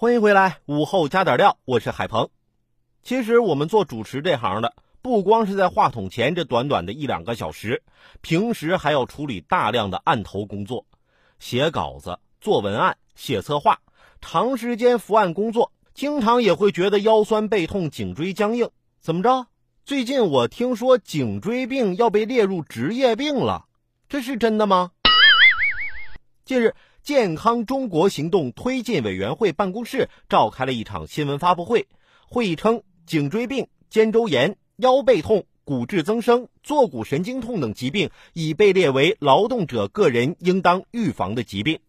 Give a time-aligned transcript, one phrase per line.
[0.00, 2.30] 欢迎回来，午后加点料，我是海鹏。
[3.02, 7.82] 其实我们做主持这行的，不光是在话筒前这短短的一两个小时，
[8.22, 10.86] 平时还要处理大量的案头工作，
[11.38, 13.78] 写稿子、做文案、写策划，
[14.22, 18.70] 长时间伏案工作，经常也会觉得腰酸背痛、颈椎僵硬。
[19.02, 19.48] 怎么着？
[19.84, 23.66] 最近我听说颈椎病要被列入职业病了，
[24.08, 24.92] 这是真的吗？
[26.46, 31.88] 近日，健康中国行动推进委员会办公室召开了一场新闻发布会。
[32.28, 41.80] 会议称，颈椎病、肩周炎、腰背痛、骨质增生、坐骨神经痛等疾病已被列为劳动者个人应当预防的疾病。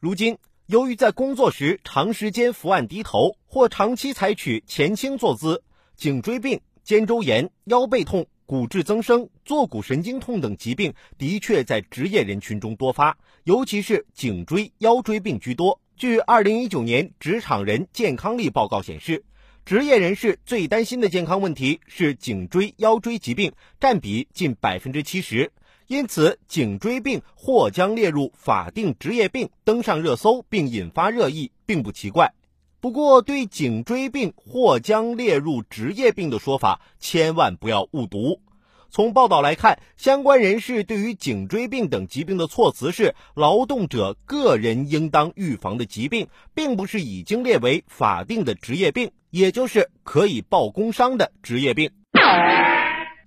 [0.00, 5.62] 如今，由于在工作时长时间伏案低头或长期采取前倾坐姿，
[5.96, 8.26] 颈椎病、肩周炎、腰背痛。
[8.54, 15.80] 骨质增生、坐骨神经痛等疾病的确在职业人群中多发，尤其是颈椎、腰椎病居多。
[15.96, 19.24] 据二零一九年职场人健康力报告显示，
[19.64, 25.50] 职业人士最担心的健康问题是颈椎、腰椎疾病，占比近百分之七十。
[25.88, 32.32] 因此，颈椎病或将列入法定职业病，登上热搜并引发热议，并不奇怪。
[32.78, 38.40] 不过，对颈椎病或将列入职业病的说法，千万不要误读。
[38.94, 51.90] 从报道来看，相关人士对于颈椎病等疾病的措辞是“劳动者个人应当预防的疾病”，并不是已经列为法定的职业病，也就是可以报工伤的职业病。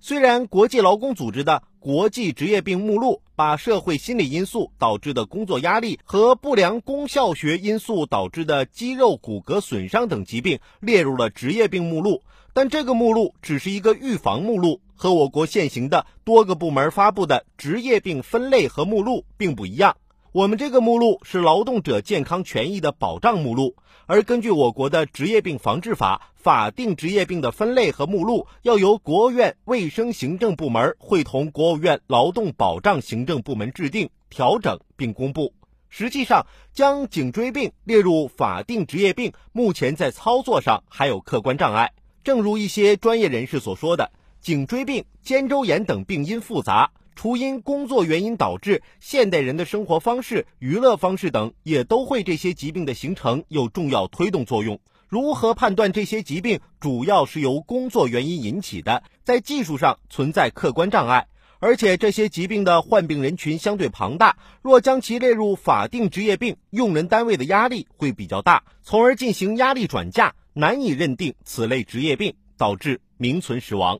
[0.00, 19.96] 虽然国际劳工组织的国际职业病目录把社会心理因素导致的工作压力和不良功效学因素导致的肌肉骨骼损伤等疾病列入了职业病目录，但这个目录只是一个预防目录，和我国现行的多个部门发布的职业病分类和目录并不一样。
[20.32, 35.54] 我们这个目录是劳动者健康权益的保障目录，而根据我国的职业病防治法，法定职业病的分类和目录要由国务院卫生行政部门会同国务院劳动保障行政部门制定、调整并公布。
[35.88, 41.92] 实际上，将颈椎病列入法定职业病，目前在操作上还有客观障碍。
[42.22, 44.12] 正如一些专业人士所说的，
[44.42, 46.90] 颈椎病、肩周炎等病因复杂。
[47.18, 54.78] 除因工作原因导致，现代人的生活方式、娱乐方式等也都会这些疾病的形成有重要推动作用。
[55.08, 61.26] 如何判断这些疾病主要是由工作原因引起的，在技术上存在客观障碍，
[61.58, 73.98] 而且这些疾病的患病人群相对庞大，若将其列入法定职业病，用人单位的压力会比较大，从而进行压力转嫁，难以认定此类职业病，导致名存实亡。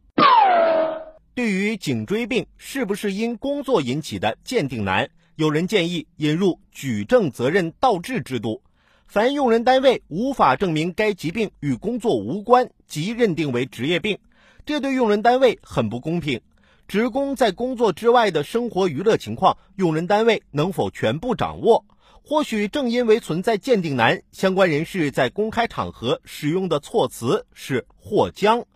[1.38, 8.60] 对于颈椎病是不是因工作引起的鉴定难，有人建议引入举证责任倒置制度，
[9.06, 14.18] 凡用人单位无法证明该疾病与工作无关，即认定为职业病，
[14.66, 16.40] 这对用人单位很不公平。
[16.88, 21.84] 职工在工作之外的生活娱乐情况，用人单位能否全部掌握？
[22.24, 28.66] 或许正因为存在鉴定难，相关人士在公开场合使用的措辞是或将。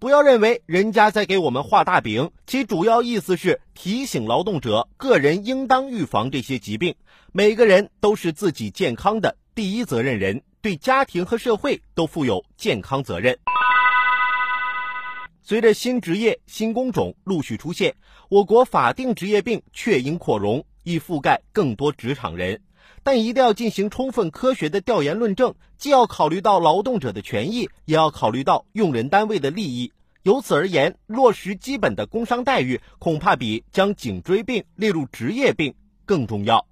[0.00, 6.94] 不要认为人家在给我们画大饼，其主要意思是提醒劳动者个人应当预防这些疾病。
[7.32, 13.38] 每个人都是自己健康的第一责任人，对家庭和社会都负有健康责任。
[15.42, 17.94] 随着新职业、新工种陆续出现，
[18.30, 22.58] 我国法定职业病确应扩容，以覆盖更多职场人。
[23.02, 29.92] 但一定要进行充分科学的调研论证，既要考虑到劳动者的权益，也要考虑到用人单位的利益。
[30.22, 35.74] 由此而言，落实基本的工伤待遇，恐怕比将颈椎病列入职业病
[36.04, 36.66] 更重要。